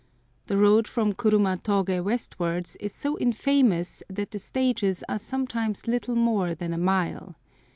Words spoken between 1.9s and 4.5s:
westwards is so infamous that the